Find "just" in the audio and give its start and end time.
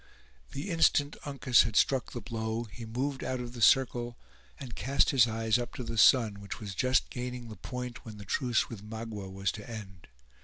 6.73-7.11